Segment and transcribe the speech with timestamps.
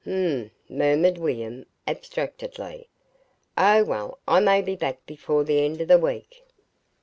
[0.03, 2.89] "Hm m;" murmured William, abstractedly.
[3.55, 6.43] "Oh, well, I may be back before the end of the week."